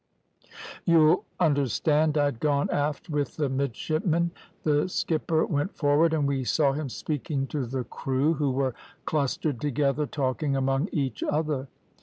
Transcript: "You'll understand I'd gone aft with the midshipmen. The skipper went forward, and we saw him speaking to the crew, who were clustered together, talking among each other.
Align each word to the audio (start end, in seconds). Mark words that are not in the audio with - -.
"You'll 0.83 1.25
understand 1.39 2.17
I'd 2.17 2.39
gone 2.39 2.71
aft 2.71 3.07
with 3.07 3.35
the 3.37 3.49
midshipmen. 3.49 4.31
The 4.63 4.89
skipper 4.89 5.45
went 5.45 5.75
forward, 5.75 6.11
and 6.11 6.27
we 6.27 6.43
saw 6.43 6.71
him 6.71 6.89
speaking 6.89 7.45
to 7.49 7.67
the 7.67 7.83
crew, 7.83 8.33
who 8.33 8.49
were 8.49 8.73
clustered 9.05 9.61
together, 9.61 10.07
talking 10.07 10.55
among 10.55 10.89
each 10.91 11.21
other. 11.21 11.67